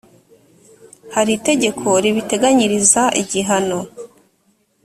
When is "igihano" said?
3.21-3.79